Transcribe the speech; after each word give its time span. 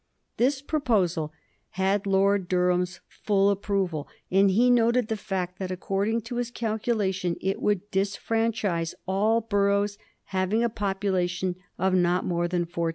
This 0.37 0.63
proposal 0.63 1.31
had 1.75 2.07
Lord 2.07 2.47
Durham's 2.47 3.01
full 3.07 3.51
approval, 3.51 4.07
and 4.31 4.49
he 4.49 4.71
noted 4.71 5.09
the 5.09 5.15
fact 5.15 5.59
that 5.59 5.69
according 5.69 6.21
to 6.21 6.37
his 6.37 6.49
calculation 6.49 7.35
it 7.39 7.61
would 7.61 7.91
disfranchise 7.91 8.95
all 9.07 9.41
boroughs 9.41 9.99
having 10.33 10.63
a 10.63 10.69
population 10.69 11.55
of 11.77 11.93
not 11.93 12.25
more 12.25 12.47
than 12.47 12.61
1400. 12.61 12.89